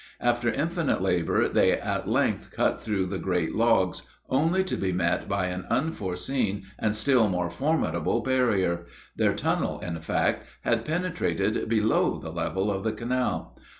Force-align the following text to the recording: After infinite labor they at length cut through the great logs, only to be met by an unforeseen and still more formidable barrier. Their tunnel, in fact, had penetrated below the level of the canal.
After 0.19 0.49
infinite 0.51 0.99
labor 1.03 1.47
they 1.47 1.73
at 1.73 2.09
length 2.09 2.49
cut 2.49 2.81
through 2.81 3.05
the 3.05 3.19
great 3.19 3.53
logs, 3.53 4.01
only 4.31 4.63
to 4.63 4.75
be 4.75 4.91
met 4.91 5.29
by 5.29 5.45
an 5.45 5.63
unforeseen 5.69 6.63
and 6.79 6.95
still 6.95 7.29
more 7.29 7.51
formidable 7.51 8.21
barrier. 8.21 8.87
Their 9.15 9.33
tunnel, 9.35 9.77
in 9.81 10.01
fact, 10.01 10.47
had 10.61 10.85
penetrated 10.85 11.69
below 11.69 12.17
the 12.17 12.31
level 12.31 12.71
of 12.71 12.83
the 12.83 12.93
canal. 12.93 13.55